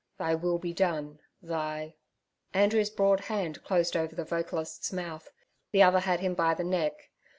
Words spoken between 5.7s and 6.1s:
the other